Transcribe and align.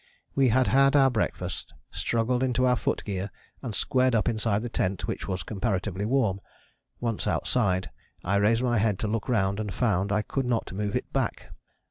We 0.33 0.47
had 0.47 0.65
had 0.65 0.95
our 0.95 1.11
breakfast, 1.11 1.75
struggled 1.91 2.41
into 2.41 2.65
our 2.65 2.75
foot 2.75 3.03
gear, 3.03 3.29
and 3.61 3.75
squared 3.75 4.15
up 4.15 4.27
inside 4.27 4.63
the 4.63 4.67
tent, 4.67 5.05
which 5.05 5.27
was 5.27 5.43
comparatively 5.43 6.05
warm. 6.05 6.41
Once 6.99 7.27
outside, 7.27 7.91
I 8.23 8.37
raised 8.37 8.63
my 8.63 8.79
head 8.79 8.97
to 9.05 9.07
look 9.07 9.29
round 9.29 9.59
and 9.59 9.71
found 9.71 10.11
I 10.11 10.23
could 10.23 10.47
not 10.47 10.73
move 10.73 10.95
it 10.95 11.13
back. 11.13 11.51